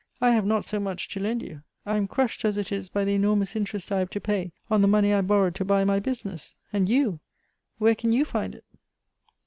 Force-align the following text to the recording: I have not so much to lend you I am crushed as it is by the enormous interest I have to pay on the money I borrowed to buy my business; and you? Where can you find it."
I 0.19 0.31
have 0.31 0.47
not 0.47 0.65
so 0.65 0.79
much 0.79 1.09
to 1.09 1.19
lend 1.19 1.43
you 1.43 1.61
I 1.85 1.95
am 1.95 2.07
crushed 2.07 2.43
as 2.43 2.57
it 2.57 2.71
is 2.71 2.89
by 2.89 3.05
the 3.05 3.13
enormous 3.13 3.55
interest 3.55 3.91
I 3.91 3.99
have 3.99 4.09
to 4.09 4.19
pay 4.19 4.51
on 4.67 4.81
the 4.81 4.87
money 4.87 5.13
I 5.13 5.21
borrowed 5.21 5.53
to 5.53 5.63
buy 5.63 5.85
my 5.85 5.99
business; 5.99 6.55
and 6.73 6.89
you? 6.89 7.19
Where 7.77 7.93
can 7.93 8.11
you 8.11 8.25
find 8.25 8.55
it." 8.55 8.65